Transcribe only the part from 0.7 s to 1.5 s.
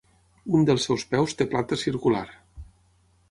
seus peus té